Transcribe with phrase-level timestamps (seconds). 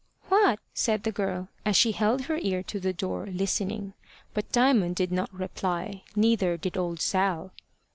[0.29, 3.93] "What?" said the girl, as she held her ear to the door listening.
[4.33, 6.01] But Diamond did not reply.
[6.15, 7.51] Neither did old Sal.